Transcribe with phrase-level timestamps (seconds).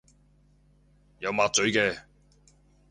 [1.19, 1.95] 有抹嘴嘅